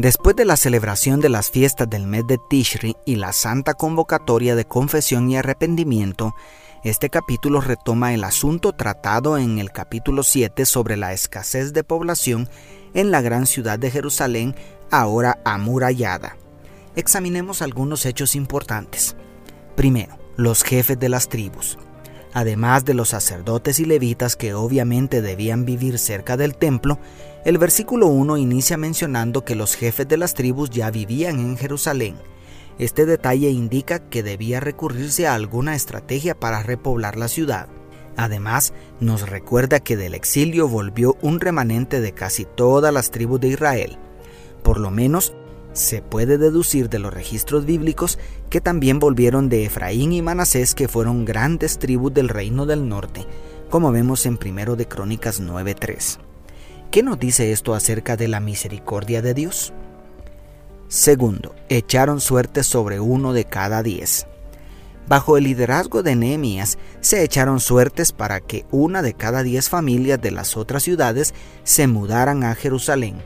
Después 0.00 0.34
de 0.34 0.46
la 0.46 0.56
celebración 0.56 1.20
de 1.20 1.28
las 1.28 1.50
fiestas 1.50 1.90
del 1.90 2.06
mes 2.06 2.26
de 2.26 2.38
Tishri 2.38 2.96
y 3.04 3.16
la 3.16 3.34
santa 3.34 3.74
convocatoria 3.74 4.54
de 4.54 4.64
confesión 4.64 5.28
y 5.28 5.36
arrepentimiento, 5.36 6.34
este 6.82 7.10
capítulo 7.10 7.60
retoma 7.60 8.14
el 8.14 8.24
asunto 8.24 8.72
tratado 8.72 9.36
en 9.36 9.58
el 9.58 9.72
capítulo 9.72 10.22
7 10.22 10.64
sobre 10.64 10.96
la 10.96 11.12
escasez 11.12 11.74
de 11.74 11.84
población 11.84 12.48
en 12.94 13.10
la 13.10 13.20
gran 13.20 13.46
ciudad 13.46 13.78
de 13.78 13.90
Jerusalén, 13.90 14.54
ahora 14.90 15.38
amurallada. 15.44 16.38
Examinemos 16.96 17.60
algunos 17.60 18.06
hechos 18.06 18.34
importantes. 18.36 19.16
Primero, 19.76 20.18
los 20.34 20.62
jefes 20.62 20.98
de 20.98 21.10
las 21.10 21.28
tribus. 21.28 21.76
Además 22.32 22.84
de 22.84 22.94
los 22.94 23.08
sacerdotes 23.08 23.80
y 23.80 23.84
levitas 23.84 24.36
que 24.36 24.54
obviamente 24.54 25.20
debían 25.20 25.64
vivir 25.64 25.98
cerca 25.98 26.36
del 26.36 26.56
templo, 26.56 26.98
el 27.44 27.58
versículo 27.58 28.06
1 28.06 28.36
inicia 28.36 28.76
mencionando 28.76 29.44
que 29.44 29.56
los 29.56 29.74
jefes 29.74 30.06
de 30.06 30.16
las 30.16 30.34
tribus 30.34 30.70
ya 30.70 30.90
vivían 30.90 31.40
en 31.40 31.56
Jerusalén. 31.56 32.16
Este 32.78 33.04
detalle 33.04 33.50
indica 33.50 33.98
que 33.98 34.22
debía 34.22 34.60
recurrirse 34.60 35.26
a 35.26 35.34
alguna 35.34 35.74
estrategia 35.74 36.38
para 36.38 36.62
repoblar 36.62 37.16
la 37.16 37.28
ciudad. 37.28 37.68
Además, 38.16 38.72
nos 39.00 39.28
recuerda 39.28 39.80
que 39.80 39.96
del 39.96 40.14
exilio 40.14 40.68
volvió 40.68 41.16
un 41.22 41.40
remanente 41.40 42.00
de 42.00 42.12
casi 42.12 42.44
todas 42.44 42.92
las 42.92 43.10
tribus 43.10 43.40
de 43.40 43.48
Israel. 43.48 43.98
Por 44.62 44.78
lo 44.78 44.90
menos 44.90 45.34
se 45.72 46.02
puede 46.02 46.38
deducir 46.38 46.88
de 46.88 46.98
los 46.98 47.12
registros 47.12 47.64
bíblicos 47.64 48.18
que 48.48 48.60
también 48.60 48.98
volvieron 48.98 49.48
de 49.48 49.64
Efraín 49.64 50.12
y 50.12 50.22
Manasés, 50.22 50.74
que 50.74 50.88
fueron 50.88 51.24
grandes 51.24 51.78
tribus 51.78 52.12
del 52.12 52.28
reino 52.28 52.66
del 52.66 52.88
norte, 52.88 53.26
como 53.70 53.92
vemos 53.92 54.26
en 54.26 54.38
1 54.38 54.76
de 54.76 54.88
Crónicas 54.88 55.40
9:3. 55.40 56.18
¿Qué 56.90 57.02
nos 57.02 57.20
dice 57.20 57.52
esto 57.52 57.74
acerca 57.74 58.16
de 58.16 58.26
la 58.26 58.40
misericordia 58.40 59.22
de 59.22 59.34
Dios? 59.34 59.72
Segundo, 60.88 61.54
echaron 61.68 62.20
suerte 62.20 62.64
sobre 62.64 62.98
uno 62.98 63.32
de 63.32 63.44
cada 63.44 63.84
diez. 63.84 64.26
Bajo 65.06 65.36
el 65.36 65.44
liderazgo 65.44 66.02
de 66.02 66.16
Nehemías 66.16 66.78
se 67.00 67.22
echaron 67.22 67.60
suertes 67.60 68.12
para 68.12 68.40
que 68.40 68.64
una 68.72 69.02
de 69.02 69.14
cada 69.14 69.44
diez 69.44 69.68
familias 69.68 70.20
de 70.20 70.32
las 70.32 70.56
otras 70.56 70.82
ciudades 70.82 71.32
se 71.62 71.86
mudaran 71.86 72.42
a 72.42 72.54
Jerusalén 72.56 73.22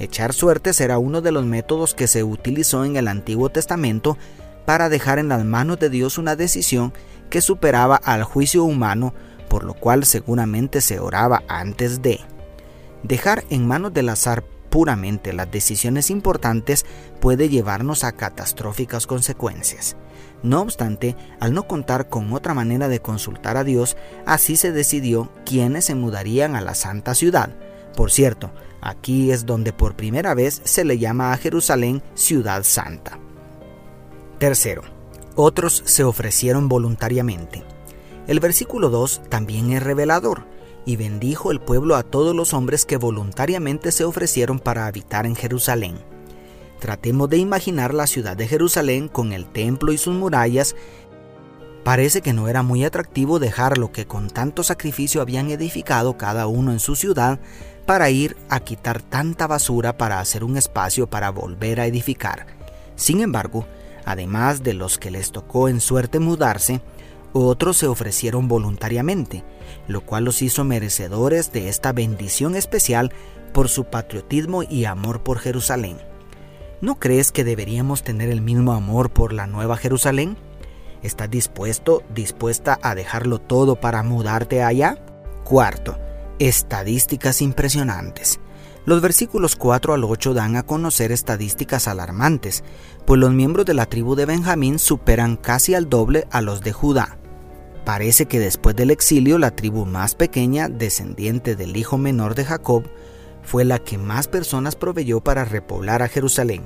Echar 0.00 0.32
suertes 0.32 0.80
era 0.80 0.98
uno 0.98 1.20
de 1.20 1.30
los 1.30 1.44
métodos 1.44 1.94
que 1.94 2.06
se 2.06 2.24
utilizó 2.24 2.86
en 2.86 2.96
el 2.96 3.06
Antiguo 3.06 3.50
Testamento 3.50 4.16
para 4.64 4.88
dejar 4.88 5.18
en 5.18 5.28
las 5.28 5.44
manos 5.44 5.78
de 5.78 5.90
Dios 5.90 6.16
una 6.16 6.36
decisión 6.36 6.94
que 7.28 7.42
superaba 7.42 7.96
al 7.96 8.24
juicio 8.24 8.64
humano, 8.64 9.12
por 9.48 9.62
lo 9.62 9.74
cual 9.74 10.06
seguramente 10.06 10.80
se 10.80 10.98
oraba 10.98 11.42
antes 11.48 12.00
de. 12.00 12.18
Dejar 13.02 13.44
en 13.50 13.66
manos 13.66 13.92
del 13.92 14.08
azar 14.08 14.42
puramente 14.70 15.34
las 15.34 15.50
decisiones 15.50 16.10
importantes 16.10 16.86
puede 17.20 17.50
llevarnos 17.50 18.02
a 18.02 18.12
catastróficas 18.12 19.06
consecuencias. 19.06 19.96
No 20.42 20.62
obstante, 20.62 21.14
al 21.40 21.52
no 21.52 21.64
contar 21.64 22.08
con 22.08 22.32
otra 22.32 22.54
manera 22.54 22.88
de 22.88 23.00
consultar 23.00 23.58
a 23.58 23.64
Dios, 23.64 23.98
así 24.24 24.56
se 24.56 24.72
decidió 24.72 25.30
quiénes 25.44 25.84
se 25.84 25.94
mudarían 25.94 26.56
a 26.56 26.62
la 26.62 26.74
santa 26.74 27.14
ciudad. 27.14 27.50
Por 27.94 28.10
cierto, 28.10 28.50
Aquí 28.80 29.30
es 29.30 29.44
donde 29.44 29.72
por 29.72 29.94
primera 29.94 30.34
vez 30.34 30.62
se 30.64 30.84
le 30.84 30.98
llama 30.98 31.32
a 31.32 31.36
Jerusalén 31.36 32.02
ciudad 32.14 32.62
santa. 32.62 33.18
Tercero, 34.38 34.82
otros 35.36 35.82
se 35.84 36.02
ofrecieron 36.02 36.68
voluntariamente. 36.68 37.62
El 38.26 38.40
versículo 38.40 38.88
2 38.88 39.22
también 39.28 39.72
es 39.72 39.82
revelador, 39.82 40.46
y 40.86 40.96
bendijo 40.96 41.50
el 41.50 41.60
pueblo 41.60 41.94
a 41.94 42.02
todos 42.02 42.34
los 42.34 42.54
hombres 42.54 42.86
que 42.86 42.96
voluntariamente 42.96 43.92
se 43.92 44.04
ofrecieron 44.04 44.58
para 44.58 44.86
habitar 44.86 45.26
en 45.26 45.36
Jerusalén. 45.36 45.98
Tratemos 46.78 47.28
de 47.28 47.36
imaginar 47.36 47.92
la 47.92 48.06
ciudad 48.06 48.34
de 48.34 48.48
Jerusalén 48.48 49.08
con 49.08 49.34
el 49.34 49.46
templo 49.46 49.92
y 49.92 49.98
sus 49.98 50.14
murallas. 50.14 50.74
Parece 51.84 52.20
que 52.20 52.32
no 52.32 52.48
era 52.48 52.62
muy 52.62 52.84
atractivo 52.84 53.38
dejar 53.38 53.78
lo 53.78 53.90
que 53.90 54.06
con 54.06 54.28
tanto 54.28 54.62
sacrificio 54.62 55.22
habían 55.22 55.50
edificado 55.50 56.18
cada 56.18 56.46
uno 56.46 56.72
en 56.72 56.80
su 56.80 56.94
ciudad 56.94 57.40
para 57.86 58.10
ir 58.10 58.36
a 58.48 58.60
quitar 58.60 59.00
tanta 59.00 59.46
basura 59.46 59.96
para 59.96 60.20
hacer 60.20 60.44
un 60.44 60.56
espacio 60.56 61.08
para 61.08 61.30
volver 61.30 61.80
a 61.80 61.86
edificar. 61.86 62.46
Sin 62.96 63.20
embargo, 63.20 63.66
además 64.04 64.62
de 64.62 64.74
los 64.74 64.98
que 64.98 65.10
les 65.10 65.32
tocó 65.32 65.68
en 65.68 65.80
suerte 65.80 66.18
mudarse, 66.18 66.82
otros 67.32 67.78
se 67.78 67.86
ofrecieron 67.86 68.46
voluntariamente, 68.46 69.44
lo 69.88 70.02
cual 70.02 70.24
los 70.24 70.42
hizo 70.42 70.64
merecedores 70.64 71.52
de 71.52 71.68
esta 71.68 71.92
bendición 71.92 72.56
especial 72.56 73.12
por 73.52 73.68
su 73.68 73.84
patriotismo 73.84 74.62
y 74.62 74.84
amor 74.84 75.22
por 75.22 75.38
Jerusalén. 75.38 75.98
¿No 76.80 76.98
crees 76.98 77.32
que 77.32 77.44
deberíamos 77.44 78.02
tener 78.02 78.30
el 78.30 78.40
mismo 78.40 78.72
amor 78.72 79.10
por 79.10 79.32
la 79.32 79.46
Nueva 79.46 79.76
Jerusalén? 79.76 80.36
¿Estás 81.02 81.30
dispuesto, 81.30 82.02
dispuesta 82.14 82.78
a 82.82 82.94
dejarlo 82.94 83.38
todo 83.38 83.76
para 83.76 84.02
mudarte 84.02 84.62
allá? 84.62 84.98
Cuarto, 85.44 85.98
estadísticas 86.38 87.40
impresionantes. 87.40 88.38
Los 88.84 89.00
versículos 89.00 89.56
4 89.56 89.94
al 89.94 90.04
8 90.04 90.34
dan 90.34 90.56
a 90.56 90.62
conocer 90.62 91.12
estadísticas 91.12 91.88
alarmantes, 91.88 92.64
pues 93.06 93.18
los 93.18 93.32
miembros 93.32 93.64
de 93.66 93.74
la 93.74 93.86
tribu 93.86 94.14
de 94.14 94.26
Benjamín 94.26 94.78
superan 94.78 95.36
casi 95.36 95.74
al 95.74 95.88
doble 95.88 96.26
a 96.30 96.40
los 96.40 96.60
de 96.60 96.72
Judá. 96.72 97.18
Parece 97.84 98.26
que 98.26 98.38
después 98.38 98.76
del 98.76 98.90
exilio 98.90 99.38
la 99.38 99.56
tribu 99.56 99.86
más 99.86 100.14
pequeña, 100.14 100.68
descendiente 100.68 101.56
del 101.56 101.76
hijo 101.76 101.98
menor 101.98 102.34
de 102.34 102.44
Jacob, 102.44 102.84
fue 103.42 103.64
la 103.64 103.78
que 103.78 103.96
más 103.96 104.28
personas 104.28 104.76
proveyó 104.76 105.20
para 105.22 105.44
repoblar 105.44 106.02
a 106.02 106.08
Jerusalén. 106.08 106.62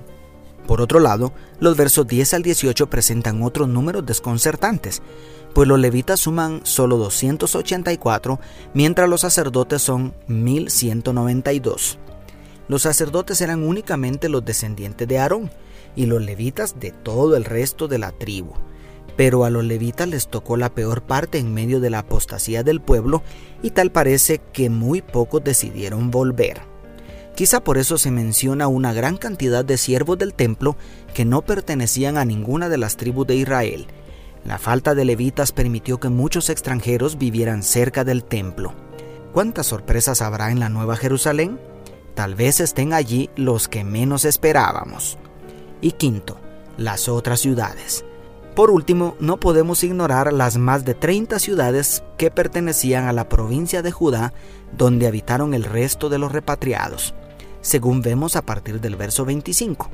Por 0.66 0.80
otro 0.80 0.98
lado, 0.98 1.32
los 1.60 1.76
versos 1.76 2.06
10 2.06 2.34
al 2.34 2.42
18 2.42 2.88
presentan 2.88 3.42
otros 3.42 3.68
números 3.68 4.06
desconcertantes, 4.06 5.02
pues 5.54 5.68
los 5.68 5.78
levitas 5.78 6.20
suman 6.20 6.60
solo 6.64 6.96
284, 6.96 8.40
mientras 8.72 9.08
los 9.08 9.20
sacerdotes 9.20 9.82
son 9.82 10.14
1192. 10.26 11.98
Los 12.66 12.82
sacerdotes 12.82 13.40
eran 13.40 13.62
únicamente 13.62 14.28
los 14.28 14.44
descendientes 14.44 15.06
de 15.06 15.18
Aarón 15.18 15.50
y 15.96 16.06
los 16.06 16.22
levitas 16.22 16.80
de 16.80 16.92
todo 16.92 17.36
el 17.36 17.44
resto 17.44 17.88
de 17.88 17.98
la 17.98 18.10
tribu. 18.10 18.54
Pero 19.16 19.44
a 19.44 19.50
los 19.50 19.64
levitas 19.64 20.08
les 20.08 20.28
tocó 20.28 20.56
la 20.56 20.74
peor 20.74 21.02
parte 21.02 21.38
en 21.38 21.54
medio 21.54 21.78
de 21.78 21.90
la 21.90 22.00
apostasía 22.00 22.64
del 22.64 22.80
pueblo 22.80 23.22
y 23.62 23.70
tal 23.70 23.92
parece 23.92 24.40
que 24.52 24.70
muy 24.70 25.02
pocos 25.02 25.44
decidieron 25.44 26.10
volver. 26.10 26.73
Quizá 27.34 27.60
por 27.62 27.78
eso 27.78 27.98
se 27.98 28.10
menciona 28.10 28.68
una 28.68 28.92
gran 28.92 29.16
cantidad 29.16 29.64
de 29.64 29.76
siervos 29.76 30.18
del 30.18 30.34
templo 30.34 30.76
que 31.14 31.24
no 31.24 31.42
pertenecían 31.42 32.16
a 32.16 32.24
ninguna 32.24 32.68
de 32.68 32.78
las 32.78 32.96
tribus 32.96 33.26
de 33.26 33.36
Israel 33.36 33.86
la 34.44 34.58
falta 34.58 34.94
de 34.94 35.06
levitas 35.06 35.52
permitió 35.52 35.98
que 35.98 36.10
muchos 36.10 36.50
extranjeros 36.50 37.16
vivieran 37.16 37.62
cerca 37.62 38.04
del 38.04 38.24
templo. 38.24 38.74
¿Cuántas 39.32 39.66
sorpresas 39.66 40.20
habrá 40.20 40.50
en 40.50 40.60
la 40.60 40.68
Nueva 40.68 40.96
Jerusalén? 40.96 41.58
Tal 42.14 42.34
vez 42.34 42.60
estén 42.60 42.92
allí 42.92 43.30
los 43.36 43.68
que 43.68 43.84
menos 43.84 44.26
esperábamos. 44.26 45.18
Y 45.80 45.92
quinto, 45.92 46.36
las 46.76 47.08
otras 47.08 47.40
ciudades. 47.40 48.04
Por 48.54 48.70
último, 48.70 49.16
no 49.18 49.40
podemos 49.40 49.82
ignorar 49.82 50.32
las 50.32 50.58
más 50.58 50.84
de 50.84 50.94
30 50.94 51.38
ciudades 51.38 52.04
que 52.18 52.30
pertenecían 52.30 53.06
a 53.06 53.12
la 53.12 53.28
provincia 53.28 53.82
de 53.82 53.90
Judá, 53.90 54.34
donde 54.76 55.06
habitaron 55.06 55.54
el 55.54 55.64
resto 55.64 56.08
de 56.08 56.18
los 56.18 56.30
repatriados, 56.30 57.14
según 57.64 58.00
vemos 58.00 58.36
a 58.36 58.42
partir 58.42 58.80
del 58.80 58.94
verso 58.94 59.24
25. 59.24 59.90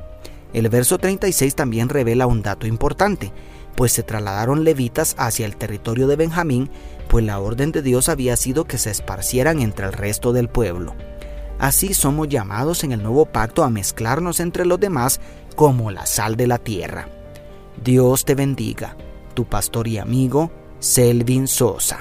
El 0.53 0.69
verso 0.69 0.99
36 0.99 1.55
también 1.55 1.89
revela 1.89 2.27
un 2.27 2.43
dato 2.43 2.67
importante 2.67 3.31
pues 3.75 3.93
se 3.93 4.03
trasladaron 4.03 4.63
levitas 4.63 5.15
hacia 5.17 5.45
el 5.45 5.55
territorio 5.55 6.07
de 6.07 6.15
Benjamín, 6.15 6.69
pues 7.07 7.25
la 7.25 7.39
orden 7.39 7.71
de 7.71 7.81
Dios 7.81 8.09
había 8.09 8.35
sido 8.37 8.65
que 8.65 8.77
se 8.77 8.91
esparcieran 8.91 9.59
entre 9.59 9.85
el 9.85 9.93
resto 9.93 10.33
del 10.33 10.49
pueblo. 10.49 10.95
Así 11.59 11.93
somos 11.93 12.27
llamados 12.27 12.83
en 12.83 12.91
el 12.91 13.03
nuevo 13.03 13.25
pacto 13.25 13.63
a 13.63 13.69
mezclarnos 13.69 14.39
entre 14.39 14.65
los 14.65 14.79
demás 14.79 15.19
como 15.55 15.91
la 15.91 16.05
sal 16.05 16.35
de 16.35 16.47
la 16.47 16.57
tierra. 16.57 17.07
Dios 17.83 18.25
te 18.25 18.35
bendiga, 18.35 18.95
tu 19.33 19.45
pastor 19.45 19.87
y 19.87 19.97
amigo, 19.97 20.51
Selvin 20.79 21.47
Sosa. 21.47 21.99